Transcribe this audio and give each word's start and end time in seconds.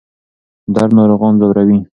درد 0.75 0.91
ناروغان 0.99 1.33
ځوروي. 1.39 1.77